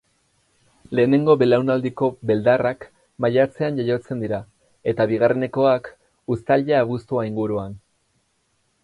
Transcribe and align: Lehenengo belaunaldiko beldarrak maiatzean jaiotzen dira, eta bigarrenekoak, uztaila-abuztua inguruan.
Lehenengo 0.99 1.33
belaunaldiko 1.41 2.07
beldarrak 2.31 2.87
maiatzean 3.25 3.77
jaiotzen 3.81 4.23
dira, 4.25 4.39
eta 4.93 5.07
bigarrenekoak, 5.13 5.91
uztaila-abuztua 6.37 7.29
inguruan. 7.31 7.77